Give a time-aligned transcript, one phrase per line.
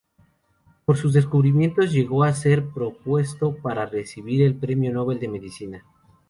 [0.83, 5.85] Por sus descubrimientos llegó a ser propuesto para recibir el Premio Nobel de Medicina.